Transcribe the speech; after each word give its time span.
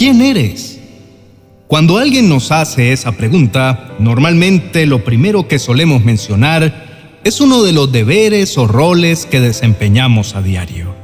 ¿quién 0.00 0.22
eres? 0.22 0.80
Cuando 1.66 1.98
alguien 1.98 2.26
nos 2.26 2.52
hace 2.52 2.90
esa 2.90 3.12
pregunta, 3.12 3.96
normalmente 3.98 4.86
lo 4.86 5.04
primero 5.04 5.46
que 5.46 5.58
solemos 5.58 6.02
mencionar 6.02 7.18
es 7.22 7.38
uno 7.42 7.62
de 7.62 7.72
los 7.72 7.92
deberes 7.92 8.56
o 8.56 8.66
roles 8.66 9.26
que 9.26 9.40
desempeñamos 9.40 10.34
a 10.34 10.40
diario. 10.40 10.94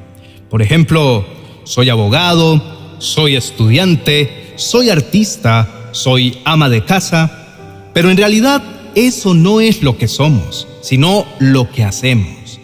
Por 0.49 0.63
ejemplo, 0.63 1.27
soy 1.65 1.91
abogado, 1.91 2.97
soy 2.99 3.37
estudiante, 3.37 4.55
soy 4.57 4.89
artista, 4.89 5.91
soy 5.93 6.39
ama 6.47 6.71
de 6.71 6.83
casa, 6.83 7.91
pero 7.93 8.09
en 8.11 8.17
realidad 8.17 8.63
eso 8.95 9.35
no 9.35 9.61
es 9.61 9.83
lo 9.83 9.99
que 9.99 10.09
somos, 10.09 10.67
sino 10.81 11.27
lo 11.39 11.71
que 11.71 11.85
hacemos. 11.85 12.61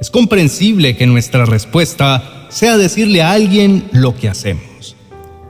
Es 0.00 0.10
comprensible 0.10 0.96
que 0.96 1.06
nuestra 1.06 1.46
respuesta 1.46 2.48
sea 2.50 2.76
decirle 2.76 3.22
a 3.22 3.30
alguien 3.30 3.88
lo 3.92 4.16
que 4.16 4.28
hacemos. 4.28 4.65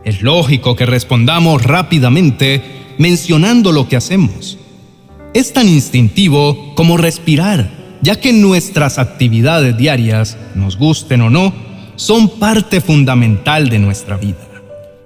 Es 0.06 0.22
lógico 0.22 0.76
que 0.76 0.86
respondamos 0.86 1.64
rápidamente 1.64 2.62
mencionando 2.96 3.72
lo 3.72 3.88
que 3.88 3.96
hacemos. 3.96 4.56
Es 5.34 5.52
tan 5.52 5.68
instintivo 5.68 6.74
como 6.76 6.96
respirar, 6.96 7.98
ya 8.02 8.20
que 8.20 8.32
nuestras 8.32 9.00
actividades 9.00 9.76
diarias, 9.76 10.38
nos 10.54 10.76
gusten 10.78 11.22
o 11.22 11.28
no, 11.28 11.52
son 11.96 12.38
parte 12.38 12.80
fundamental 12.80 13.68
de 13.68 13.80
nuestra 13.80 14.16
vida. 14.16 14.46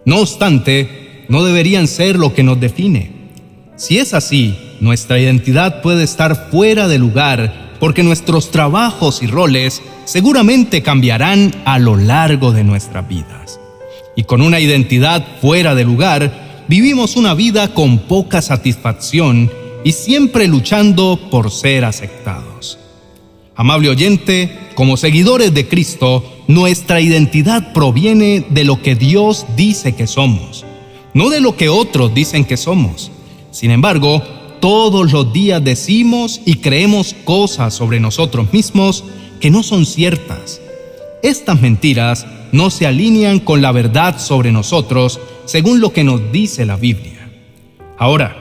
No 0.05 0.19
obstante, 0.19 1.25
no 1.31 1.45
deberían 1.45 1.89
ser 1.89 2.19
lo 2.19 2.35
que 2.35 2.43
nos 2.43 2.61
define. 2.61 3.11
Si 3.77 3.97
es 3.97 4.13
así, 4.13 4.55
nuestra 4.81 5.19
identidad 5.19 5.81
puede 5.81 6.05
estar 6.05 6.51
fuera 6.51 6.89
de 6.89 6.99
lugar 6.99 7.71
porque 7.81 8.03
nuestros 8.03 8.51
trabajos 8.51 9.23
y 9.23 9.29
roles 9.29 9.81
seguramente 10.05 10.83
cambiarán 10.83 11.55
a 11.65 11.79
lo 11.79 11.97
largo 11.97 12.53
de 12.53 12.65
nuestras 12.65 13.09
vidas. 13.09 13.61
Y 14.21 14.25
con 14.25 14.43
una 14.43 14.61
identidad 14.61 15.27
fuera 15.41 15.75
de 15.75 15.83
lugar, 15.83 16.67
vivimos 16.69 17.17
una 17.17 17.33
vida 17.33 17.73
con 17.73 18.01
poca 18.01 18.43
satisfacción 18.43 19.51
y 19.83 19.93
siempre 19.93 20.47
luchando 20.47 21.19
por 21.31 21.51
ser 21.51 21.87
aceptados. 21.87 22.79
Amable 23.57 23.89
oyente, 23.89 24.59
como 24.75 24.99
seguidores 24.99 25.55
de 25.55 25.67
Cristo, 25.67 26.23
nuestra 26.49 27.01
identidad 27.01 27.73
proviene 27.73 28.45
de 28.51 28.65
lo 28.65 28.83
que 28.83 28.95
Dios 28.95 29.47
dice 29.57 29.95
que 29.95 30.07
somos, 30.07 30.67
no 31.15 31.31
de 31.31 31.41
lo 31.41 31.57
que 31.57 31.71
otros 31.71 32.13
dicen 32.13 32.45
que 32.45 32.59
somos. 32.59 33.11
Sin 33.51 33.71
embargo, 33.71 34.23
todos 34.61 35.13
los 35.13 35.33
días 35.33 35.65
decimos 35.65 36.43
y 36.45 36.57
creemos 36.57 37.17
cosas 37.25 37.73
sobre 37.73 38.01
nosotros 38.01 38.53
mismos 38.53 39.03
que 39.41 39.51
no 39.51 39.63
son 39.63 39.87
ciertas. 39.87 40.61
Estas 41.23 41.61
mentiras 41.61 42.27
no 42.53 42.71
se 42.71 42.87
alinean 42.87 43.41
con 43.41 43.61
la 43.61 43.73
verdad 43.73 44.19
sobre 44.19 44.53
nosotros 44.53 45.21
según 45.45 45.81
lo 45.81 45.93
que 45.93 46.05
nos 46.05 46.33
dice 46.33 46.65
la 46.65 46.77
Biblia. 46.77 47.31
Ahora, 47.99 48.37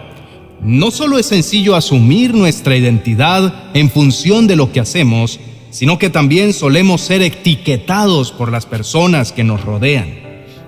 no 0.61 0.91
solo 0.91 1.17
es 1.17 1.25
sencillo 1.25 1.75
asumir 1.75 2.33
nuestra 2.33 2.75
identidad 2.75 3.71
en 3.73 3.89
función 3.89 4.47
de 4.47 4.55
lo 4.55 4.71
que 4.71 4.80
hacemos, 4.80 5.39
sino 5.71 5.99
que 5.99 6.09
también 6.09 6.53
solemos 6.53 7.02
ser 7.02 7.21
etiquetados 7.21 8.31
por 8.31 8.52
las 8.52 8.66
personas 8.66 9.31
que 9.31 9.43
nos 9.43 9.61
rodean. 9.61 10.14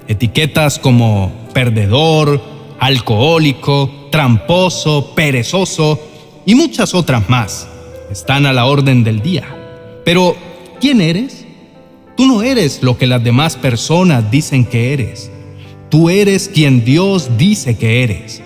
Etiquetas 0.08 0.80
como 0.80 1.32
perdedor, 1.54 2.42
alcohólico, 2.80 4.10
tramposo, 4.12 5.14
perezoso 5.16 6.00
y 6.46 6.56
muchas 6.56 6.94
otras 6.94 7.30
más 7.30 7.68
están 8.12 8.46
a 8.46 8.54
la 8.54 8.66
orden 8.66 9.04
del 9.04 9.22
día. 9.22 9.46
Pero, 10.04 10.36
¿quién 10.80 11.00
eres? 11.00 11.41
Tú 12.22 12.28
no 12.28 12.44
eres 12.44 12.84
lo 12.84 13.00
que 13.00 13.08
las 13.08 13.24
demás 13.24 13.56
personas 13.56 14.30
dicen 14.30 14.64
que 14.64 14.94
eres. 14.94 15.32
Tú 15.90 16.08
eres 16.12 16.52
quien 16.54 16.86
Dios 16.86 17.32
dice 17.36 17.78
que 17.78 18.04
eres. 18.04 18.44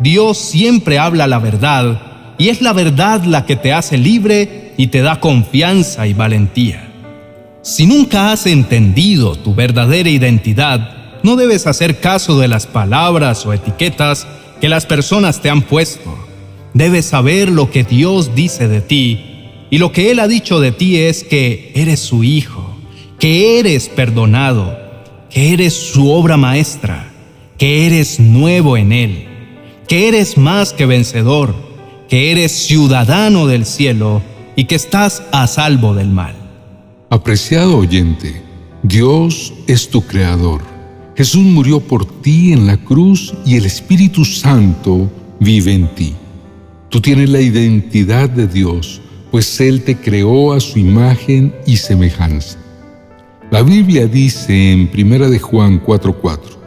Dios 0.00 0.38
siempre 0.38 0.98
habla 0.98 1.26
la 1.26 1.38
verdad 1.38 2.00
y 2.38 2.48
es 2.48 2.62
la 2.62 2.72
verdad 2.72 3.24
la 3.24 3.44
que 3.44 3.54
te 3.54 3.74
hace 3.74 3.98
libre 3.98 4.72
y 4.78 4.86
te 4.86 5.02
da 5.02 5.20
confianza 5.20 6.06
y 6.06 6.14
valentía. 6.14 6.90
Si 7.60 7.86
nunca 7.86 8.32
has 8.32 8.46
entendido 8.46 9.36
tu 9.36 9.54
verdadera 9.54 10.08
identidad, 10.08 11.20
no 11.22 11.36
debes 11.36 11.66
hacer 11.66 12.00
caso 12.00 12.40
de 12.40 12.48
las 12.48 12.66
palabras 12.66 13.44
o 13.44 13.52
etiquetas 13.52 14.26
que 14.58 14.70
las 14.70 14.86
personas 14.86 15.42
te 15.42 15.50
han 15.50 15.60
puesto. 15.60 16.16
Debes 16.72 17.04
saber 17.04 17.50
lo 17.50 17.70
que 17.70 17.84
Dios 17.84 18.34
dice 18.34 18.68
de 18.68 18.80
ti 18.80 19.20
y 19.68 19.76
lo 19.76 19.92
que 19.92 20.10
Él 20.10 20.18
ha 20.18 20.28
dicho 20.28 20.60
de 20.60 20.72
ti 20.72 20.96
es 20.96 21.24
que 21.24 21.72
eres 21.74 22.00
su 22.00 22.24
hijo, 22.24 22.67
que 23.18 23.58
eres 23.58 23.88
perdonado, 23.88 24.78
que 25.30 25.52
eres 25.52 25.74
su 25.74 26.10
obra 26.10 26.36
maestra, 26.36 27.12
que 27.56 27.86
eres 27.86 28.20
nuevo 28.20 28.76
en 28.76 28.92
Él, 28.92 29.26
que 29.86 30.08
eres 30.08 30.36
más 30.36 30.72
que 30.72 30.86
vencedor, 30.86 31.54
que 32.08 32.30
eres 32.30 32.52
ciudadano 32.52 33.46
del 33.46 33.66
cielo 33.66 34.22
y 34.56 34.64
que 34.64 34.74
estás 34.74 35.22
a 35.32 35.46
salvo 35.46 35.94
del 35.94 36.08
mal. 36.08 36.34
Apreciado 37.10 37.78
oyente, 37.78 38.42
Dios 38.82 39.52
es 39.66 39.88
tu 39.88 40.02
creador 40.02 40.78
Jesús 41.18 41.42
murió 41.42 41.80
por 41.80 42.04
ti 42.22 42.52
en 42.52 42.68
la 42.68 42.76
cruz 42.76 43.34
y 43.44 43.56
el 43.56 43.66
Espíritu 43.66 44.24
Santo 44.24 45.10
vive 45.40 45.72
en 45.72 45.92
ti. 45.96 46.14
Tú 46.90 47.00
tienes 47.00 47.28
la 47.28 47.40
identidad 47.40 48.30
de 48.30 48.46
Dios, 48.46 49.00
pues 49.32 49.60
Él 49.60 49.82
te 49.82 49.96
creó 49.96 50.52
a 50.52 50.60
su 50.60 50.78
imagen 50.78 51.52
y 51.66 51.78
semejanza. 51.78 52.56
La 53.50 53.62
Biblia 53.62 54.06
dice 54.06 54.72
en 54.72 54.90
1 54.94 55.30
de 55.30 55.38
Juan 55.38 55.80
4:4, 55.82 56.58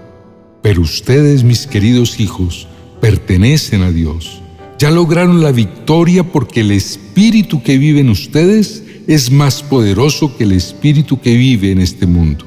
pero 0.64 0.82
ustedes, 0.82 1.44
mis 1.44 1.68
queridos 1.68 2.20
hijos, 2.20 2.68
pertenecen 3.00 3.84
a 3.84 3.92
Dios. 3.92 4.42
Ya 4.80 4.90
lograron 4.90 5.44
la 5.44 5.52
victoria 5.52 6.24
porque 6.24 6.62
el 6.62 6.72
Espíritu 6.72 7.62
que 7.62 7.78
vive 7.78 8.00
en 8.00 8.10
ustedes 8.10 8.84
es 9.06 9.30
más 9.30 9.62
poderoso 9.62 10.36
que 10.36 10.44
el 10.44 10.54
Espíritu 10.54 11.22
que 11.22 11.38
vive 11.38 11.72
en 11.72 11.82
este 11.82 12.08
mundo. 12.08 12.46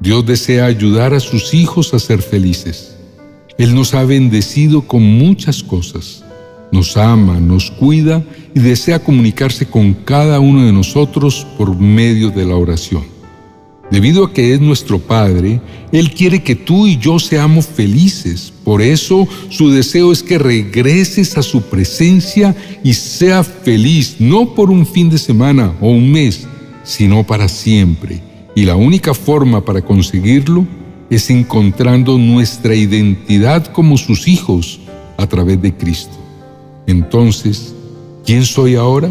Dios 0.00 0.26
desea 0.26 0.66
ayudar 0.66 1.14
a 1.14 1.20
sus 1.20 1.54
hijos 1.54 1.94
a 1.94 2.00
ser 2.00 2.22
felices. 2.22 2.96
Él 3.56 3.72
nos 3.76 3.94
ha 3.94 4.02
bendecido 4.02 4.82
con 4.82 5.04
muchas 5.04 5.62
cosas. 5.62 6.24
Nos 6.72 6.96
ama, 6.96 7.38
nos 7.38 7.70
cuida 7.70 8.24
y 8.52 8.58
desea 8.58 8.98
comunicarse 8.98 9.64
con 9.64 9.94
cada 9.94 10.40
uno 10.40 10.66
de 10.66 10.72
nosotros 10.72 11.46
por 11.56 11.78
medio 11.78 12.30
de 12.30 12.46
la 12.46 12.56
oración. 12.56 13.13
Debido 13.90 14.24
a 14.24 14.32
que 14.32 14.54
es 14.54 14.60
nuestro 14.60 14.98
Padre, 14.98 15.60
Él 15.92 16.12
quiere 16.12 16.42
que 16.42 16.54
tú 16.54 16.86
y 16.86 16.96
yo 16.96 17.18
seamos 17.18 17.66
felices. 17.66 18.52
Por 18.64 18.82
eso 18.82 19.28
su 19.50 19.70
deseo 19.70 20.10
es 20.10 20.22
que 20.22 20.38
regreses 20.38 21.36
a 21.36 21.42
su 21.42 21.62
presencia 21.62 22.56
y 22.82 22.94
sea 22.94 23.44
feliz, 23.44 24.16
no 24.18 24.54
por 24.54 24.70
un 24.70 24.86
fin 24.86 25.10
de 25.10 25.18
semana 25.18 25.74
o 25.80 25.90
un 25.90 26.10
mes, 26.10 26.46
sino 26.82 27.24
para 27.24 27.48
siempre 27.48 28.34
y 28.54 28.64
la 28.64 28.76
única 28.76 29.14
forma 29.14 29.64
para 29.64 29.82
conseguirlo 29.82 30.66
es 31.10 31.28
encontrando 31.30 32.18
nuestra 32.18 32.74
identidad 32.74 33.66
como 33.66 33.96
sus 33.96 34.28
hijos 34.28 34.80
a 35.16 35.26
través 35.26 35.60
de 35.60 35.74
Cristo. 35.74 36.16
Entonces, 36.86 37.74
¿quién 38.24 38.44
soy 38.44 38.76
ahora? 38.76 39.10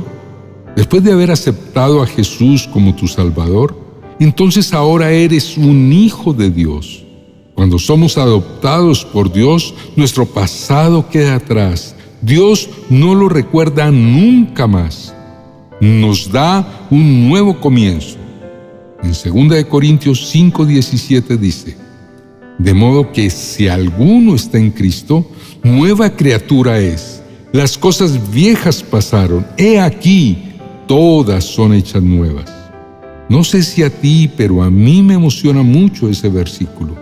Después 0.76 1.04
de 1.04 1.12
haber 1.12 1.32
aceptado 1.32 2.02
a 2.02 2.08
Jesús 2.08 2.68
como 2.72 2.96
tu 2.96 3.08
Salvador, 3.08 3.78
entonces 4.24 4.74
ahora 4.74 5.12
eres 5.12 5.58
un 5.58 5.92
hijo 5.92 6.34
de 6.34 6.50
Dios. 6.50 7.04
Cuando 7.56 7.78
somos 7.78 8.18
adoptados 8.18 9.06
por 9.06 9.32
Dios, 9.32 9.74
nuestro 9.96 10.26
pasado 10.26 11.08
queda 11.10 11.36
atrás. 11.36 11.96
Dios 12.22 12.70
no 12.90 13.14
lo 13.14 13.30
recuerda 13.30 13.92
nunca 13.92 14.66
más. 14.66 15.14
Nos 15.80 16.32
da 16.32 16.88
un 16.90 17.28
nuevo 17.28 17.60
comienzo. 17.60 18.18
En 19.04 19.12
2 19.12 19.66
Corintios 19.66 20.34
5:17 20.34 21.38
dice, 21.38 21.76
de 22.58 22.74
modo 22.74 23.12
que 23.12 23.30
si 23.30 23.68
alguno 23.68 24.36
está 24.36 24.58
en 24.58 24.72
Cristo, 24.72 25.30
nueva 25.64 26.16
criatura 26.16 26.80
es. 26.80 27.22
Las 27.52 27.78
cosas 27.78 28.32
viejas 28.32 28.82
pasaron, 28.82 29.46
he 29.58 29.80
aquí, 29.80 30.38
todas 30.88 31.44
son 31.44 31.74
hechas 31.74 32.02
nuevas. 32.02 32.63
No 33.30 33.44
sé 33.44 33.64
si 33.64 33.84
a 33.84 33.90
ti, 33.90 34.30
pero 34.36 34.62
a 34.62 34.70
mí 34.70 35.02
me 35.02 35.14
emociona 35.14 35.64
mucho 35.64 36.10
ese 36.10 36.30
versículo. 36.30 36.96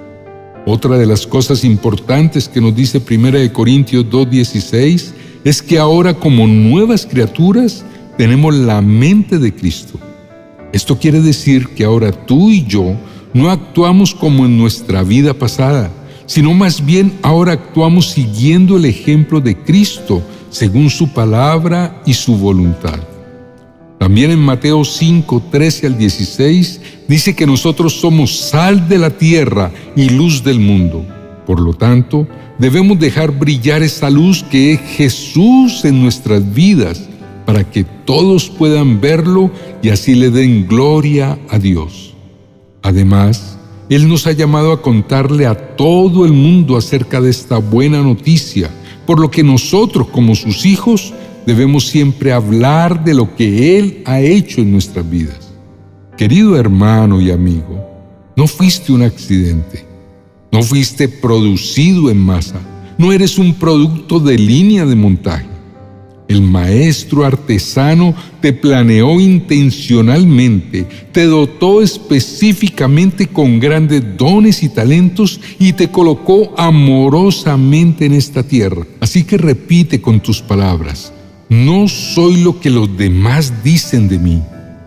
Otra 0.66 0.98
de 0.98 1.08
las 1.08 1.26
cosas 1.26 1.64
importantes 1.64 2.48
que 2.48 2.62
nos 2.62 2.76
dice 2.76 3.00
1 3.00 3.52
Corintios 3.52 4.06
2:16 4.10 5.14
es 5.44 5.62
que 5.62 5.80
ahora 5.80 6.14
como 6.14 6.46
nuevas 6.46 7.08
criaturas 7.08 7.84
tenemos 8.18 8.54
la 8.54 8.82
mente 8.82 9.40
de 9.40 9.54
Cristo. 9.54 10.00
Esto 10.72 10.98
quiere 11.00 11.20
decir 11.22 11.70
que 11.70 11.84
ahora 11.84 12.12
tú 12.12 12.52
y 12.52 12.64
yo 12.66 12.96
no 13.34 13.50
actuamos 13.50 14.14
como 14.14 14.46
en 14.46 14.58
nuestra 14.58 15.02
vida 15.04 15.34
pasada, 15.34 15.92
sino 16.28 16.54
más 16.54 16.86
bien 16.86 17.18
ahora 17.24 17.54
actuamos 17.54 18.12
siguiendo 18.12 18.78
el 18.78 18.86
ejemplo 18.86 19.42
de 19.42 19.58
Cristo 19.58 20.22
según 20.52 20.92
su 20.92 21.12
palabra 21.12 22.02
y 22.06 22.14
su 22.14 22.38
voluntad. 22.38 23.00
También 24.02 24.32
en 24.32 24.40
Mateo 24.40 24.84
5, 24.84 25.44
13 25.52 25.86
al 25.86 25.96
16 25.96 26.82
dice 27.08 27.36
que 27.36 27.46
nosotros 27.46 28.00
somos 28.00 28.36
sal 28.36 28.90
de 28.90 28.98
la 28.98 29.12
tierra 29.12 29.72
y 29.96 30.10
luz 30.10 30.44
del 30.44 30.60
mundo. 30.60 31.06
Por 31.46 31.60
lo 31.60 31.76
tanto, 31.76 32.28
debemos 32.58 32.98
dejar 32.98 33.30
brillar 33.30 33.84
esa 33.84 34.10
luz 34.10 34.42
que 34.42 34.74
es 34.74 34.80
Jesús 34.98 35.86
en 35.86 36.02
nuestras 36.02 36.52
vidas 36.52 37.08
para 37.46 37.64
que 37.64 37.84
todos 37.84 38.50
puedan 38.50 39.00
verlo 39.00 39.52
y 39.84 39.90
así 39.90 40.16
le 40.16 40.32
den 40.32 40.66
gloria 40.66 41.38
a 41.48 41.60
Dios. 41.60 42.16
Además, 42.82 43.60
Él 43.88 44.08
nos 44.08 44.26
ha 44.26 44.32
llamado 44.32 44.72
a 44.72 44.82
contarle 44.82 45.46
a 45.46 45.76
todo 45.76 46.26
el 46.26 46.34
mundo 46.34 46.76
acerca 46.76 47.22
de 47.22 47.30
esta 47.30 47.60
buena 47.60 48.02
noticia, 48.02 48.72
por 49.06 49.20
lo 49.20 49.30
que 49.30 49.44
nosotros 49.44 50.08
como 50.08 50.34
sus 50.34 50.66
hijos 50.66 51.14
debemos 51.46 51.88
siempre 51.88 52.32
hablar 52.32 53.04
de 53.04 53.14
lo 53.14 53.36
que 53.36 53.78
Él 53.78 54.02
ha 54.06 54.20
hecho 54.20 54.62
en 54.62 54.72
nuestras 54.72 55.10
vidas. 55.10 55.54
Querido 56.18 56.58
hermano 56.58 57.20
y 57.20 57.32
amigo, 57.32 57.84
no 58.36 58.48
fuiste 58.48 58.92
un 58.92 59.02
accidente, 59.02 59.86
no 60.52 60.62
fuiste 60.64 61.08
producido 61.10 62.10
en 62.10 62.18
masa, 62.18 62.60
no 62.98 63.12
eres 63.12 63.38
un 63.38 63.54
producto 63.56 64.20
de 64.20 64.38
línea 64.38 64.86
de 64.86 64.96
montaje. 64.96 65.48
El 66.28 66.44
maestro 66.44 67.26
artesano 67.26 68.16
te 68.40 68.54
planeó 68.54 69.20
intencionalmente, 69.20 70.88
te 71.12 71.26
dotó 71.26 71.82
específicamente 71.82 73.28
con 73.28 73.60
grandes 73.60 74.16
dones 74.16 74.64
y 74.64 74.70
talentos 74.70 75.42
y 75.60 75.74
te 75.74 75.90
colocó 75.90 76.54
amorosamente 76.58 78.06
en 78.06 78.14
esta 78.14 78.44
tierra. 78.44 78.86
Así 79.02 79.26
que 79.26 79.38
repite 79.38 80.00
con 80.00 80.22
tus 80.22 80.42
palabras, 80.42 81.12
no 81.52 81.90
soy 81.90 82.38
lo 82.38 82.62
que 82.62 82.70
los 82.70 82.96
demás 82.96 83.62
dicen 83.62 84.08
de 84.08 84.18
mí, 84.18 84.42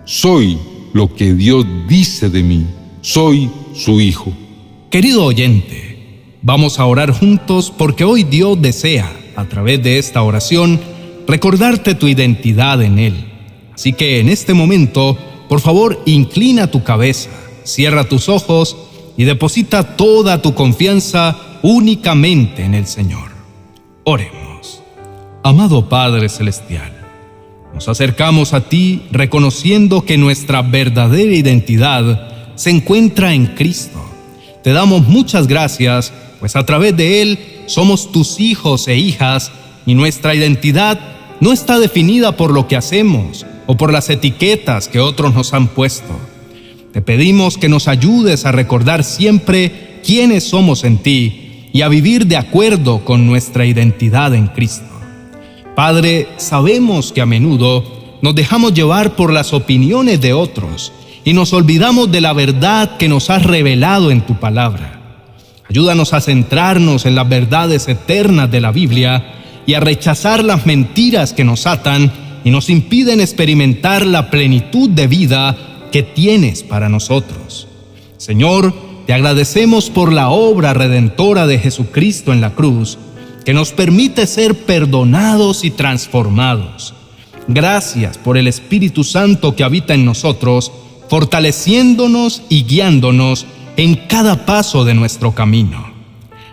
soy 0.07 0.59
lo 0.95 1.15
que 1.15 1.35
Dios 1.35 1.67
dice 1.87 2.31
de 2.31 2.43
mí, 2.43 2.67
soy 3.03 3.51
su 3.75 4.01
hijo. 4.01 4.33
Querido 4.91 5.27
oyente, 5.27 6.23
vamos 6.41 6.81
a 6.81 6.87
orar 6.87 7.11
juntos 7.11 7.71
porque 7.77 8.05
hoy 8.05 8.25
Dios 8.25 8.63
desea, 8.63 9.15
a 9.37 9.45
través 9.45 9.83
de 9.83 9.99
esta 9.99 10.23
oración, 10.23 10.81
recordarte 11.29 11.95
tu 11.95 12.09
identidad 12.09 12.83
en 12.83 12.99
Él. 12.99 13.15
Así 13.75 13.93
que 13.93 14.21
en 14.21 14.31
este 14.31 14.55
momento, 14.55 15.19
por 15.51 15.61
favor, 15.61 16.01
inclina 16.07 16.71
tu 16.71 16.83
cabeza, 16.83 17.29
cierra 17.65 18.09
tus 18.09 18.31
ojos 18.31 18.75
y 19.19 19.25
deposita 19.25 19.99
toda 19.99 20.41
tu 20.41 20.55
confianza 20.55 21.37
únicamente 21.63 22.65
en 22.65 22.73
el 22.73 22.87
Señor. 22.87 23.33
Oremos. 24.05 24.44
Amado 25.47 25.91
Padre 25.91 26.31
Celestial, 26.31 26.91
nos 27.75 27.87
acercamos 27.87 28.55
a 28.55 28.63
ti 28.63 29.03
reconociendo 29.11 30.07
que 30.07 30.17
nuestra 30.17 30.63
verdadera 30.63 31.35
identidad 31.35 32.55
se 32.55 32.71
encuentra 32.71 33.35
en 33.35 33.49
Cristo. 33.49 34.03
Te 34.63 34.73
damos 34.73 35.07
muchas 35.07 35.47
gracias, 35.47 36.15
pues 36.41 36.57
a 36.57 36.65
través 36.65 36.97
de 36.97 37.21
Él 37.21 37.39
somos 37.67 38.11
tus 38.11 38.41
hijos 38.41 38.89
e 38.89 38.97
hijas 38.97 39.53
y 39.85 39.95
nuestra 39.95 40.35
identidad 40.35 40.99
no 41.41 41.53
está 41.53 41.79
definida 41.79 42.39
por 42.39 42.51
lo 42.51 42.67
que 42.67 42.77
hacemos 42.77 43.45
o 43.67 43.77
por 43.77 43.93
las 43.93 44.09
etiquetas 44.09 44.89
que 44.89 45.01
otros 45.01 45.35
nos 45.35 45.53
han 45.53 45.69
puesto. 45.69 46.19
Te 46.95 47.03
pedimos 47.03 47.59
que 47.59 47.69
nos 47.69 47.87
ayudes 47.87 48.47
a 48.47 48.53
recordar 48.53 49.05
siempre 49.05 50.01
quiénes 50.03 50.45
somos 50.45 50.85
en 50.85 50.97
ti 50.97 51.69
y 51.71 51.83
a 51.83 51.89
vivir 51.89 52.29
de 52.29 52.39
acuerdo 52.39 53.05
con 53.05 53.27
nuestra 53.27 53.67
identidad 53.67 54.35
en 54.35 54.47
Cristo. 54.47 54.94
Padre, 55.75 56.29
sabemos 56.37 57.13
que 57.13 57.21
a 57.21 57.27
menudo 57.27 57.83
nos 58.23 58.35
dejamos 58.35 58.75
llevar 58.75 59.17
por 59.17 59.33
las 59.33 59.53
opiniones 59.53 60.21
de 60.21 60.33
otros 60.33 60.93
y 61.25 61.33
nos 61.33 61.53
olvidamos 61.53 62.13
de 62.13 62.21
la 62.21 62.33
verdad 62.33 62.97
que 62.97 63.09
nos 63.09 63.29
has 63.29 63.43
revelado 63.43 64.11
en 64.11 64.21
tu 64.25 64.39
palabra. 64.39 65.01
Ayúdanos 65.69 66.13
a 66.13 66.21
centrarnos 66.21 67.07
en 67.07 67.17
las 67.17 67.29
verdades 67.29 67.89
eternas 67.89 68.51
de 68.51 68.61
la 68.61 68.71
Biblia 68.71 69.35
y 69.67 69.75
a 69.75 69.81
rechazar 69.81 70.45
las 70.45 70.67
mentiras 70.67 71.33
que 71.33 71.43
nos 71.43 71.67
atan 71.67 72.13
y 72.45 72.51
nos 72.51 72.71
impiden 72.71 73.21
experimentar 73.21 74.07
la 74.07 74.31
plenitud 74.31 74.91
de 74.91 75.07
vida 75.09 75.57
que 75.91 76.03
tienes 76.03 76.63
para 76.63 76.89
nosotros. 76.89 77.67
Señor, 78.19 78.75
te 79.07 79.13
agradecemos 79.13 79.91
por 79.91 80.13
la 80.13 80.29
obra 80.29 80.73
redentora 80.73 81.47
de 81.47 81.59
Jesucristo 81.59 82.33
en 82.33 82.41
la 82.41 82.55
cruz, 82.55 82.99
que 83.45 83.55
nos 83.55 83.73
permite 83.73 84.27
ser 84.27 84.65
perdonados 84.65 85.65
y 85.65 85.71
transformados. 85.71 86.95
Gracias 87.49 88.17
por 88.19 88.39
el 88.39 88.49
Espíritu 88.49 89.05
Santo 89.05 89.55
que 89.55 89.65
habita 89.65 89.95
en 89.95 90.05
nosotros, 90.05 90.73
fortaleciéndonos 91.09 92.43
y 92.49 92.65
guiándonos 92.65 93.47
en 93.77 93.97
cada 94.09 94.47
paso 94.47 94.85
de 94.85 94.95
nuestro 94.95 95.35
camino. 95.35 95.93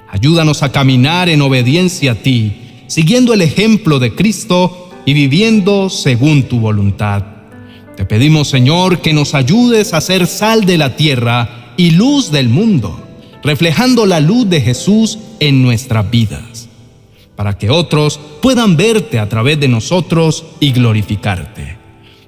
Ayúdanos 0.09 0.63
a 0.63 0.71
caminar 0.71 1.29
en 1.29 1.41
obediencia 1.41 2.11
a 2.11 2.15
ti 2.15 2.57
siguiendo 2.91 3.33
el 3.33 3.41
ejemplo 3.41 3.99
de 3.99 4.13
Cristo 4.13 4.89
y 5.05 5.13
viviendo 5.13 5.89
según 5.89 6.43
tu 6.43 6.59
voluntad. 6.59 7.23
Te 7.95 8.03
pedimos, 8.03 8.49
Señor, 8.49 8.99
que 8.99 9.13
nos 9.13 9.33
ayudes 9.33 9.93
a 9.93 10.01
ser 10.01 10.27
sal 10.27 10.65
de 10.65 10.77
la 10.77 10.97
tierra 10.97 11.73
y 11.77 11.91
luz 11.91 12.31
del 12.31 12.49
mundo, 12.49 13.01
reflejando 13.43 14.05
la 14.05 14.19
luz 14.19 14.49
de 14.49 14.59
Jesús 14.59 15.19
en 15.39 15.61
nuestras 15.61 16.11
vidas, 16.11 16.67
para 17.41 17.57
que 17.57 17.71
otros 17.71 18.19
puedan 18.39 18.77
verte 18.77 19.17
a 19.17 19.27
través 19.27 19.59
de 19.59 19.67
nosotros 19.67 20.45
y 20.59 20.73
glorificarte. 20.73 21.75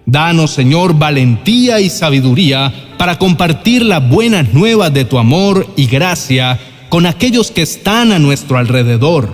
Danos, 0.07 0.49
Señor, 0.49 0.97
valentía 0.97 1.79
y 1.79 1.91
sabiduría 1.91 2.73
para 2.97 3.19
compartir 3.19 3.83
las 3.83 4.09
buenas 4.09 4.55
nuevas 4.55 4.91
de 4.91 5.05
tu 5.05 5.19
amor 5.19 5.67
y 5.75 5.85
gracia 5.85 6.59
con 6.89 7.05
aquellos 7.05 7.51
que 7.51 7.61
están 7.61 8.11
a 8.11 8.17
nuestro 8.17 8.57
alrededor 8.57 9.31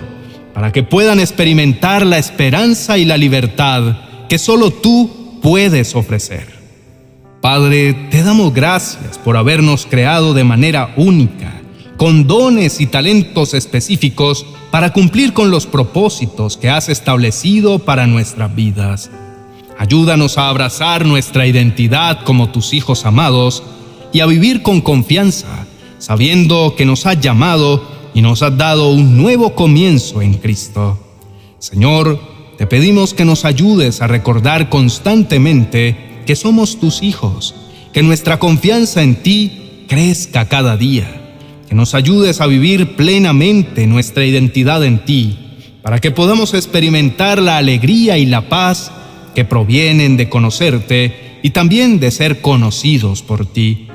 para 0.52 0.70
que 0.70 0.82
puedan 0.82 1.18
experimentar 1.18 2.04
la 2.04 2.18
esperanza 2.18 2.98
y 2.98 3.06
la 3.06 3.16
libertad 3.16 4.26
que 4.28 4.36
solo 4.36 4.70
tú 4.70 5.38
puedes 5.40 5.96
ofrecer. 5.96 6.46
Padre, 7.40 7.94
te 8.10 8.22
damos 8.22 8.52
gracias 8.52 9.16
por 9.16 9.38
habernos 9.38 9.86
creado 9.86 10.34
de 10.34 10.44
manera 10.44 10.92
única, 10.98 11.59
con 12.00 12.26
dones 12.26 12.80
y 12.80 12.86
talentos 12.86 13.52
específicos 13.52 14.46
para 14.70 14.90
cumplir 14.94 15.34
con 15.34 15.50
los 15.50 15.66
propósitos 15.66 16.56
que 16.56 16.70
has 16.70 16.88
establecido 16.88 17.78
para 17.78 18.06
nuestras 18.06 18.54
vidas. 18.54 19.10
Ayúdanos 19.78 20.38
a 20.38 20.48
abrazar 20.48 21.04
nuestra 21.04 21.46
identidad 21.46 22.24
como 22.24 22.52
tus 22.52 22.72
hijos 22.72 23.04
amados 23.04 23.62
y 24.14 24.20
a 24.20 24.26
vivir 24.26 24.62
con 24.62 24.80
confianza, 24.80 25.66
sabiendo 25.98 26.74
que 26.74 26.86
nos 26.86 27.04
has 27.04 27.20
llamado 27.20 27.86
y 28.14 28.22
nos 28.22 28.40
has 28.42 28.56
dado 28.56 28.90
un 28.92 29.18
nuevo 29.18 29.54
comienzo 29.54 30.22
en 30.22 30.38
Cristo. 30.38 30.98
Señor, 31.58 32.18
te 32.56 32.66
pedimos 32.66 33.12
que 33.12 33.26
nos 33.26 33.44
ayudes 33.44 34.00
a 34.00 34.06
recordar 34.06 34.70
constantemente 34.70 36.22
que 36.24 36.34
somos 36.34 36.80
tus 36.80 37.02
hijos, 37.02 37.54
que 37.92 38.02
nuestra 38.02 38.38
confianza 38.38 39.02
en 39.02 39.16
ti 39.16 39.84
crezca 39.86 40.48
cada 40.48 40.78
día, 40.78 41.19
que 41.70 41.74
nos 41.74 41.94
ayudes 41.94 42.42
a 42.42 42.46
vivir 42.46 42.96
plenamente 42.96 43.86
nuestra 43.86 44.26
identidad 44.26 44.84
en 44.84 45.02
ti, 45.06 45.38
para 45.80 46.00
que 46.00 46.10
podamos 46.10 46.52
experimentar 46.52 47.40
la 47.40 47.56
alegría 47.56 48.18
y 48.18 48.26
la 48.26 48.50
paz 48.50 48.92
que 49.34 49.46
provienen 49.46 50.18
de 50.18 50.28
conocerte 50.28 51.38
y 51.42 51.50
también 51.50 51.98
de 51.98 52.10
ser 52.10 52.42
conocidos 52.42 53.22
por 53.22 53.46
ti 53.46 53.86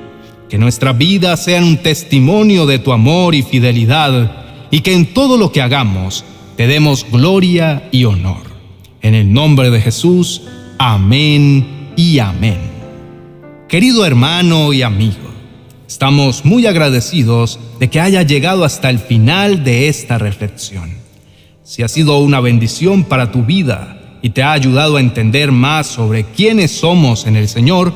que 0.48 0.58
nuestra 0.58 0.92
vida 0.92 1.36
sea 1.36 1.62
un 1.62 1.78
testimonio 1.78 2.66
de 2.66 2.78
tu 2.78 2.92
amor 2.92 3.34
y 3.34 3.42
fidelidad 3.42 4.68
y 4.70 4.80
que 4.80 4.94
en 4.94 5.12
todo 5.12 5.36
lo 5.36 5.52
que 5.52 5.62
hagamos 5.62 6.24
te 6.56 6.66
demos 6.66 7.06
gloria 7.10 7.88
y 7.92 8.04
honor. 8.04 8.42
En 9.02 9.14
el 9.14 9.32
nombre 9.32 9.70
de 9.70 9.80
Jesús, 9.80 10.42
amén 10.78 11.92
y 11.96 12.18
amén. 12.18 12.58
Querido 13.68 14.06
hermano 14.06 14.72
y 14.72 14.82
amigo, 14.82 15.16
estamos 15.86 16.44
muy 16.44 16.66
agradecidos 16.66 17.58
de 17.78 17.88
que 17.88 18.00
haya 18.00 18.22
llegado 18.22 18.64
hasta 18.64 18.90
el 18.90 18.98
final 18.98 19.64
de 19.64 19.88
esta 19.88 20.18
reflexión. 20.18 20.90
Si 21.62 21.82
ha 21.82 21.88
sido 21.88 22.18
una 22.18 22.40
bendición 22.40 23.04
para 23.04 23.30
tu 23.30 23.42
vida 23.42 24.18
y 24.22 24.30
te 24.30 24.42
ha 24.42 24.52
ayudado 24.52 24.96
a 24.96 25.00
entender 25.00 25.52
más 25.52 25.86
sobre 25.86 26.24
quiénes 26.24 26.72
somos 26.72 27.26
en 27.26 27.36
el 27.36 27.48
Señor, 27.48 27.92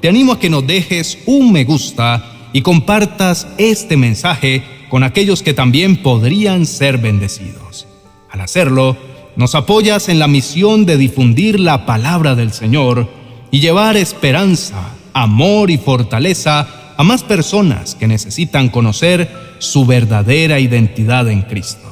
te 0.00 0.08
animo 0.08 0.32
a 0.32 0.40
que 0.40 0.50
nos 0.50 0.66
dejes 0.66 1.18
un 1.26 1.52
me 1.52 1.64
gusta 1.64 2.24
y 2.52 2.62
compartas 2.62 3.46
este 3.58 3.96
mensaje 3.96 4.62
con 4.88 5.02
aquellos 5.02 5.42
que 5.42 5.54
también 5.54 6.02
podrían 6.02 6.66
ser 6.66 6.98
bendecidos. 6.98 7.86
Al 8.30 8.40
hacerlo, 8.40 8.96
nos 9.36 9.54
apoyas 9.54 10.08
en 10.08 10.18
la 10.18 10.28
misión 10.28 10.86
de 10.86 10.96
difundir 10.96 11.60
la 11.60 11.86
palabra 11.86 12.34
del 12.34 12.52
Señor 12.52 13.08
y 13.50 13.60
llevar 13.60 13.96
esperanza, 13.96 14.94
amor 15.12 15.70
y 15.70 15.78
fortaleza 15.78 16.77
a 16.98 17.04
más 17.04 17.22
personas 17.22 17.94
que 17.94 18.08
necesitan 18.08 18.68
conocer 18.68 19.30
su 19.60 19.86
verdadera 19.86 20.58
identidad 20.58 21.28
en 21.28 21.42
Cristo. 21.42 21.88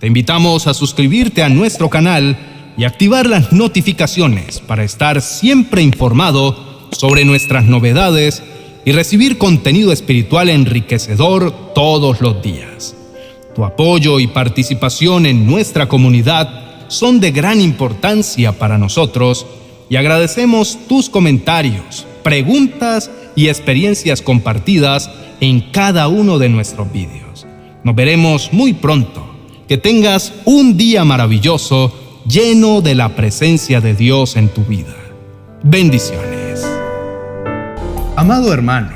Te 0.00 0.08
invitamos 0.08 0.66
a 0.66 0.74
suscribirte 0.74 1.44
a 1.44 1.48
nuestro 1.48 1.88
canal 1.88 2.36
y 2.76 2.82
activar 2.82 3.26
las 3.28 3.52
notificaciones 3.52 4.58
para 4.58 4.82
estar 4.82 5.22
siempre 5.22 5.82
informado 5.82 6.88
sobre 6.90 7.24
nuestras 7.24 7.64
novedades 7.64 8.42
y 8.84 8.90
recibir 8.90 9.38
contenido 9.38 9.92
espiritual 9.92 10.48
enriquecedor 10.48 11.72
todos 11.72 12.20
los 12.20 12.42
días. 12.42 12.96
Tu 13.54 13.64
apoyo 13.64 14.18
y 14.18 14.26
participación 14.26 15.26
en 15.26 15.46
nuestra 15.46 15.88
comunidad 15.88 16.88
son 16.88 17.20
de 17.20 17.30
gran 17.30 17.60
importancia 17.60 18.58
para 18.58 18.78
nosotros 18.78 19.46
y 19.88 19.94
agradecemos 19.94 20.76
tus 20.88 21.08
comentarios, 21.08 22.04
preguntas 22.22 23.10
y 23.36 23.48
experiencias 23.48 24.22
compartidas 24.22 25.10
en 25.40 25.60
cada 25.72 26.08
uno 26.08 26.38
de 26.38 26.48
nuestros 26.48 26.92
vídeos. 26.92 27.46
Nos 27.82 27.94
veremos 27.94 28.52
muy 28.52 28.72
pronto. 28.72 29.26
Que 29.68 29.78
tengas 29.78 30.32
un 30.46 30.76
día 30.76 31.04
maravilloso 31.04 31.94
lleno 32.26 32.80
de 32.80 32.94
la 32.94 33.14
presencia 33.14 33.80
de 33.80 33.94
Dios 33.94 34.36
en 34.36 34.48
tu 34.48 34.64
vida. 34.64 34.94
Bendiciones. 35.62 36.66
Amado 38.16 38.52
hermano, 38.52 38.90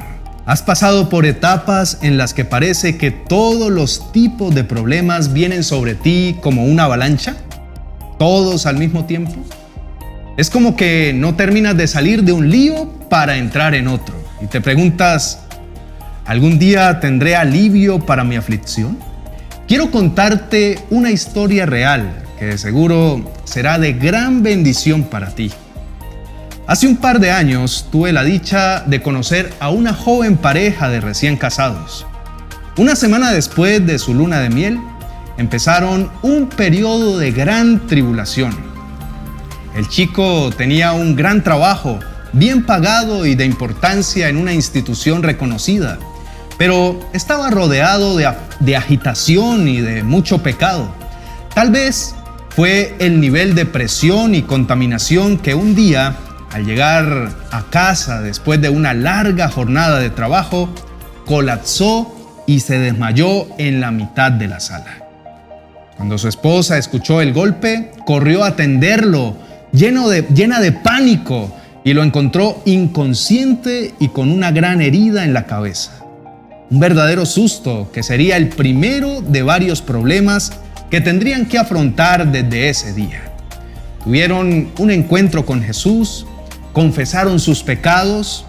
¿has 0.44 0.62
pasado 0.62 1.08
por 1.08 1.24
etapas 1.24 1.98
en 2.02 2.18
las 2.18 2.34
que 2.34 2.44
parece 2.44 2.98
que 2.98 3.10
todos 3.10 3.70
los 3.70 4.12
tipos 4.12 4.54
de 4.54 4.64
problemas 4.64 5.32
vienen 5.32 5.64
sobre 5.64 5.94
ti 5.94 6.36
como 6.40 6.64
una 6.64 6.84
avalancha? 6.84 7.36
¿Todos 8.18 8.66
al 8.66 8.76
mismo 8.76 9.06
tiempo? 9.06 9.32
Es 10.36 10.50
como 10.50 10.74
que 10.74 11.12
no 11.14 11.36
terminas 11.36 11.76
de 11.76 11.86
salir 11.86 12.24
de 12.24 12.32
un 12.32 12.50
lío 12.50 12.90
para 13.08 13.36
entrar 13.36 13.74
en 13.74 13.86
otro. 13.86 14.16
Y 14.42 14.46
te 14.46 14.60
preguntas, 14.60 15.44
¿algún 16.26 16.58
día 16.58 16.98
tendré 16.98 17.36
alivio 17.36 18.00
para 18.00 18.24
mi 18.24 18.34
aflicción? 18.34 18.98
Quiero 19.68 19.92
contarte 19.92 20.80
una 20.90 21.12
historia 21.12 21.66
real 21.66 22.24
que 22.36 22.46
de 22.46 22.58
seguro 22.58 23.32
será 23.44 23.78
de 23.78 23.92
gran 23.92 24.42
bendición 24.42 25.04
para 25.04 25.30
ti. 25.30 25.52
Hace 26.66 26.88
un 26.88 26.96
par 26.96 27.20
de 27.20 27.30
años 27.30 27.86
tuve 27.92 28.12
la 28.12 28.24
dicha 28.24 28.80
de 28.80 29.02
conocer 29.02 29.52
a 29.60 29.70
una 29.70 29.94
joven 29.94 30.36
pareja 30.36 30.88
de 30.88 31.00
recién 31.00 31.36
casados. 31.36 32.06
Una 32.76 32.96
semana 32.96 33.30
después 33.30 33.86
de 33.86 34.00
su 34.00 34.14
luna 34.14 34.40
de 34.40 34.50
miel, 34.50 34.80
empezaron 35.38 36.10
un 36.22 36.48
periodo 36.48 37.18
de 37.18 37.30
gran 37.30 37.86
tribulación. 37.86 38.73
El 39.74 39.88
chico 39.88 40.50
tenía 40.56 40.92
un 40.92 41.16
gran 41.16 41.42
trabajo, 41.42 41.98
bien 42.32 42.64
pagado 42.64 43.26
y 43.26 43.34
de 43.34 43.44
importancia 43.44 44.28
en 44.28 44.36
una 44.36 44.52
institución 44.52 45.24
reconocida, 45.24 45.98
pero 46.56 47.00
estaba 47.12 47.50
rodeado 47.50 48.16
de, 48.16 48.76
agitación 48.76 49.66
y 49.66 49.80
de 49.80 50.04
mucho 50.04 50.44
pecado. 50.44 50.94
Tal 51.54 51.72
vez 51.72 52.14
fue 52.50 52.94
el 53.00 53.20
nivel 53.20 53.56
de 53.56 53.66
presión 53.66 54.36
y 54.36 54.42
contaminación 54.42 55.38
que 55.38 55.56
un 55.56 55.74
día, 55.74 56.14
al 56.52 56.66
llegar 56.66 57.30
a 57.50 57.62
casa 57.64 58.20
después 58.20 58.60
de 58.60 58.68
una 58.68 58.94
larga 58.94 59.48
jornada 59.48 59.98
de 59.98 60.10
trabajo, 60.10 60.68
colapsó 61.26 62.14
y 62.46 62.60
se 62.60 62.78
desmayó 62.78 63.48
en 63.58 63.80
la 63.80 63.90
mitad 63.90 64.30
de 64.30 64.46
la 64.46 64.60
sala. 64.60 65.00
Cuando 65.96 66.16
su 66.16 66.28
esposa 66.28 66.78
escuchó 66.78 67.20
el 67.20 67.32
golpe, 67.32 67.90
corrió 68.04 68.44
a 68.44 68.48
atenderlo, 68.48 69.36
llena 69.74 70.60
de 70.60 70.72
pánico, 70.72 71.52
y 71.84 71.92
lo 71.92 72.02
encontró 72.02 72.62
inconsciente 72.64 73.94
y 74.00 74.08
con 74.08 74.30
una 74.30 74.50
gran 74.50 74.80
herida 74.80 75.24
en 75.24 75.34
la 75.34 75.44
cabeza. 75.44 76.00
Un 76.70 76.80
verdadero 76.80 77.26
susto 77.26 77.90
que 77.92 78.02
sería 78.02 78.38
el 78.38 78.48
primero 78.48 79.20
de 79.20 79.42
varios 79.42 79.82
problemas 79.82 80.52
que 80.90 81.02
tendrían 81.02 81.46
que 81.46 81.58
afrontar 81.58 82.32
desde 82.32 82.70
ese 82.70 82.94
día. 82.94 83.30
Tuvieron 84.02 84.70
un 84.78 84.90
encuentro 84.90 85.44
con 85.44 85.62
Jesús, 85.62 86.26
confesaron 86.72 87.38
sus 87.38 87.62
pecados, 87.62 88.46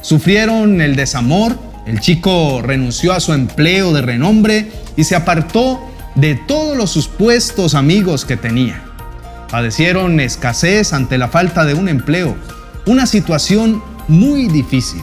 sufrieron 0.00 0.80
el 0.80 0.96
desamor, 0.96 1.56
el 1.86 2.00
chico 2.00 2.62
renunció 2.62 3.12
a 3.12 3.20
su 3.20 3.32
empleo 3.32 3.92
de 3.92 4.02
renombre 4.02 4.72
y 4.96 5.04
se 5.04 5.14
apartó 5.14 5.80
de 6.16 6.34
todos 6.34 6.76
los 6.76 6.90
supuestos 6.90 7.74
amigos 7.74 8.24
que 8.24 8.36
tenía. 8.36 8.91
Padecieron 9.52 10.18
escasez 10.18 10.92
ante 10.92 11.16
la 11.16 11.28
falta 11.28 11.64
de 11.64 11.74
un 11.74 11.88
empleo, 11.88 12.34
una 12.86 13.06
situación 13.06 13.80
muy 14.08 14.48
difícil. 14.48 15.02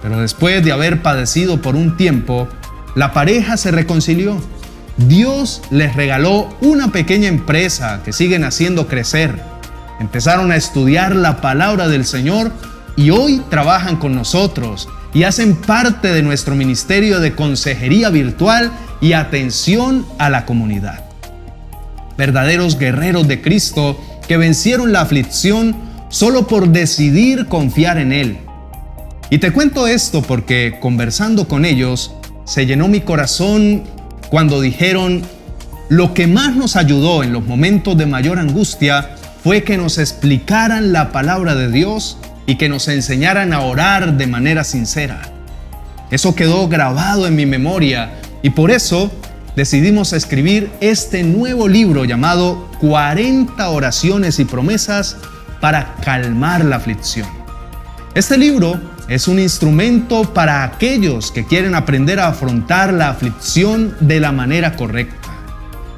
Pero 0.00 0.22
después 0.22 0.64
de 0.64 0.72
haber 0.72 1.02
padecido 1.02 1.60
por 1.60 1.76
un 1.76 1.98
tiempo, 1.98 2.48
la 2.94 3.12
pareja 3.12 3.58
se 3.58 3.72
reconcilió 3.72 4.40
Dios 4.96 5.60
les 5.70 5.94
regaló 5.94 6.48
una 6.62 6.90
pequeña 6.90 7.28
empresa 7.28 8.00
que 8.02 8.14
siguen 8.14 8.44
haciendo 8.44 8.88
crecer. 8.88 9.38
Empezaron 10.00 10.50
a 10.52 10.56
estudiar 10.56 11.14
la 11.14 11.40
palabra 11.42 11.88
del 11.88 12.06
Señor 12.06 12.50
y 12.96 13.10
hoy 13.10 13.42
trabajan 13.50 13.96
con 13.96 14.14
nosotros 14.14 14.88
y 15.12 15.24
hacen 15.24 15.54
parte 15.54 16.12
de 16.12 16.22
nuestro 16.22 16.54
ministerio 16.54 17.20
de 17.20 17.34
consejería 17.34 18.08
virtual 18.08 18.72
y 19.02 19.12
atención 19.12 20.06
a 20.18 20.30
la 20.30 20.46
comunidad. 20.46 21.05
Verdaderos 22.16 22.78
guerreros 22.78 23.28
de 23.28 23.40
Cristo 23.40 24.00
que 24.26 24.36
vencieron 24.36 24.92
la 24.92 25.02
aflicción 25.02 25.76
solo 26.08 26.46
por 26.46 26.68
decidir 26.68 27.46
confiar 27.46 27.98
en 27.98 28.12
Él. 28.12 28.38
Y 29.30 29.38
te 29.38 29.52
cuento 29.52 29.86
esto 29.86 30.22
porque 30.22 30.78
conversando 30.80 31.48
con 31.48 31.64
ellos, 31.64 32.12
se 32.44 32.64
llenó 32.64 32.88
mi 32.88 33.00
corazón 33.00 33.82
cuando 34.30 34.60
dijeron, 34.60 35.22
lo 35.88 36.14
que 36.14 36.26
más 36.26 36.54
nos 36.54 36.76
ayudó 36.76 37.22
en 37.22 37.32
los 37.32 37.44
momentos 37.44 37.96
de 37.96 38.06
mayor 38.06 38.38
angustia 38.38 39.10
fue 39.42 39.62
que 39.62 39.76
nos 39.76 39.98
explicaran 39.98 40.92
la 40.92 41.12
palabra 41.12 41.54
de 41.54 41.70
Dios 41.70 42.18
y 42.46 42.56
que 42.56 42.68
nos 42.68 42.88
enseñaran 42.88 43.52
a 43.52 43.60
orar 43.60 44.16
de 44.16 44.26
manera 44.26 44.64
sincera. 44.64 45.22
Eso 46.10 46.34
quedó 46.34 46.68
grabado 46.68 47.26
en 47.26 47.36
mi 47.36 47.46
memoria 47.46 48.10
y 48.42 48.50
por 48.50 48.70
eso 48.70 49.10
decidimos 49.56 50.12
escribir 50.12 50.70
este 50.80 51.22
nuevo 51.22 51.66
libro 51.66 52.04
llamado 52.04 52.70
40 52.78 53.68
oraciones 53.70 54.38
y 54.38 54.44
promesas 54.44 55.16
para 55.60 55.94
calmar 56.02 56.64
la 56.64 56.76
aflicción. 56.76 57.26
Este 58.14 58.36
libro 58.36 58.78
es 59.08 59.28
un 59.28 59.38
instrumento 59.38 60.34
para 60.34 60.62
aquellos 60.62 61.32
que 61.32 61.46
quieren 61.46 61.74
aprender 61.74 62.20
a 62.20 62.28
afrontar 62.28 62.92
la 62.92 63.08
aflicción 63.08 63.96
de 64.00 64.20
la 64.20 64.30
manera 64.30 64.76
correcta. 64.76 65.28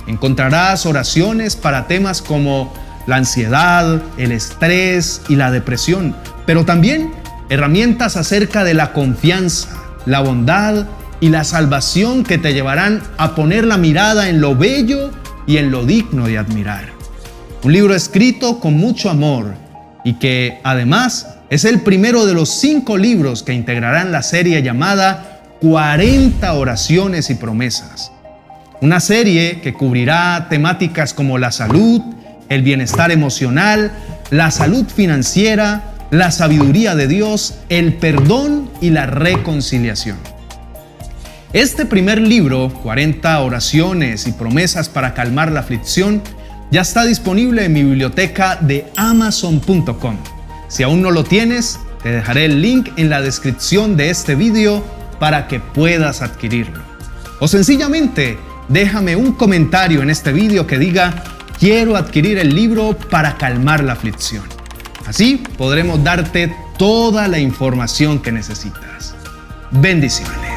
Encontrarás 0.06 0.86
oraciones 0.86 1.56
para 1.56 1.88
temas 1.88 2.22
como 2.22 2.72
la 3.06 3.16
ansiedad, 3.16 4.00
el 4.18 4.32
estrés 4.32 5.22
y 5.28 5.36
la 5.36 5.50
depresión, 5.50 6.14
pero 6.46 6.64
también 6.64 7.12
herramientas 7.48 8.16
acerca 8.16 8.62
de 8.62 8.74
la 8.74 8.92
confianza, 8.92 9.68
la 10.06 10.20
bondad 10.20 10.86
y 11.20 11.28
la 11.30 11.44
salvación 11.44 12.24
que 12.24 12.38
te 12.38 12.52
llevarán 12.52 13.02
a 13.16 13.34
poner 13.34 13.64
la 13.64 13.76
mirada 13.76 14.28
en 14.28 14.40
lo 14.40 14.56
bello 14.56 15.10
y 15.46 15.56
en 15.56 15.70
lo 15.70 15.84
digno 15.84 16.26
de 16.26 16.38
admirar. 16.38 16.90
Un 17.64 17.72
libro 17.72 17.94
escrito 17.94 18.60
con 18.60 18.74
mucho 18.74 19.10
amor 19.10 19.54
y 20.04 20.14
que 20.14 20.60
además 20.62 21.26
es 21.50 21.64
el 21.64 21.80
primero 21.80 22.26
de 22.26 22.34
los 22.34 22.50
cinco 22.50 22.96
libros 22.96 23.42
que 23.42 23.52
integrarán 23.52 24.12
la 24.12 24.22
serie 24.22 24.62
llamada 24.62 25.40
40 25.60 26.52
oraciones 26.52 27.30
y 27.30 27.34
promesas. 27.34 28.12
Una 28.80 29.00
serie 29.00 29.60
que 29.60 29.72
cubrirá 29.72 30.46
temáticas 30.48 31.14
como 31.14 31.36
la 31.36 31.50
salud, 31.50 32.00
el 32.48 32.62
bienestar 32.62 33.10
emocional, 33.10 33.90
la 34.30 34.50
salud 34.52 34.86
financiera, 34.86 35.94
la 36.10 36.30
sabiduría 36.30 36.94
de 36.94 37.08
Dios, 37.08 37.54
el 37.68 37.94
perdón 37.94 38.70
y 38.80 38.90
la 38.90 39.06
reconciliación. 39.06 40.16
Este 41.54 41.86
primer 41.86 42.20
libro, 42.20 42.68
40 42.82 43.40
oraciones 43.40 44.26
y 44.26 44.32
promesas 44.32 44.90
para 44.90 45.14
calmar 45.14 45.50
la 45.50 45.60
aflicción, 45.60 46.22
ya 46.70 46.82
está 46.82 47.04
disponible 47.04 47.64
en 47.64 47.72
mi 47.72 47.82
biblioteca 47.82 48.56
de 48.56 48.86
amazon.com. 48.96 50.18
Si 50.68 50.82
aún 50.82 51.00
no 51.00 51.10
lo 51.10 51.24
tienes, 51.24 51.80
te 52.02 52.10
dejaré 52.10 52.44
el 52.44 52.60
link 52.60 52.90
en 52.96 53.08
la 53.08 53.22
descripción 53.22 53.96
de 53.96 54.10
este 54.10 54.34
video 54.34 54.84
para 55.18 55.48
que 55.48 55.58
puedas 55.58 56.20
adquirirlo. 56.20 56.82
O 57.40 57.48
sencillamente, 57.48 58.38
déjame 58.68 59.16
un 59.16 59.32
comentario 59.32 60.02
en 60.02 60.10
este 60.10 60.34
video 60.34 60.66
que 60.66 60.78
diga, 60.78 61.24
quiero 61.58 61.96
adquirir 61.96 62.36
el 62.36 62.54
libro 62.54 62.94
para 63.10 63.38
calmar 63.38 63.82
la 63.82 63.94
aflicción. 63.94 64.44
Así 65.06 65.42
podremos 65.56 66.04
darte 66.04 66.54
toda 66.76 67.26
la 67.26 67.38
información 67.38 68.18
que 68.18 68.32
necesitas. 68.32 69.14
Bendiciones. 69.70 70.47